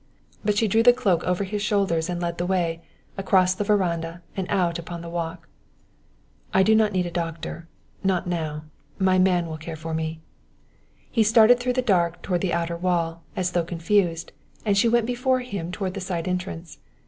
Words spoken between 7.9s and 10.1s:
not now. My man will care for